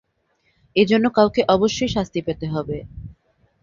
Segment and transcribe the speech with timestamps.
[0.75, 2.77] এজন্য কাউকে অবশ্যই শাস্তি পেতে হবে!